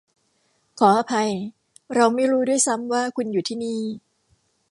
[0.79, 1.29] ขออภัย
[1.95, 3.81] เราไม่รู้ด้วยซ้ำว่าคุณอยู่ที่นี่